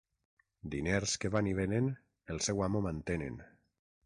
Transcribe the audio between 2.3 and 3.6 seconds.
el seu amo mantenen.